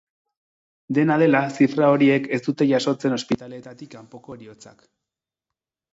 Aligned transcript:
Dena 0.97 1.17
dela, 1.23 1.41
zifra 1.57 1.89
horiek 1.97 2.27
ez 2.37 2.41
dute 2.47 2.69
jasotzen 2.71 3.19
ospitaleetatik 3.19 3.95
kanpoko 3.97 4.39
heriotzak. 4.39 4.83